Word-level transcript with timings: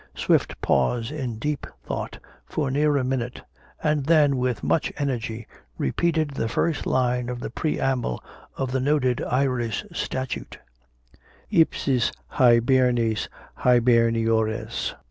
Swift 0.15 0.59
paused 0.61 1.11
in 1.11 1.37
deep 1.37 1.67
thought 1.83 2.17
for 2.47 2.71
near 2.71 2.97
a 2.97 3.03
minute, 3.03 3.41
and 3.83 4.07
then 4.07 4.37
with 4.37 4.63
much 4.63 4.91
energy 4.97 5.45
repeated 5.77 6.31
the 6.31 6.49
first 6.49 6.87
line 6.87 7.29
of 7.29 7.39
the 7.39 7.51
preamble 7.51 8.19
of 8.57 8.71
the 8.71 8.79
noted 8.79 9.21
Irish 9.21 9.85
statute 9.93 10.57
_Ipsis 11.51 12.11
Hibernis 12.29 13.29
Hiberniores! 13.59 14.95